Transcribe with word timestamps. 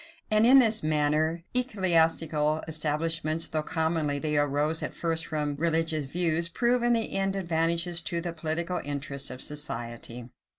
And 0.31 0.47
in 0.47 0.57
this 0.57 0.81
manner 0.81 1.43
ecclesiastical 1.53 2.63
establishments, 2.67 3.45
though 3.45 3.61
commonly 3.61 4.17
they 4.17 4.35
arose 4.35 4.81
at 4.81 4.95
first 4.95 5.27
from 5.27 5.55
religious 5.57 6.05
views, 6.05 6.49
prove 6.49 6.81
in 6.81 6.93
the 6.93 7.13
end 7.15 7.35
advantageous 7.35 8.01
to 8.05 8.19
the 8.19 8.33
political 8.33 8.81
interests 8.83 9.29
of 9.29 9.41
society. 9.41 10.31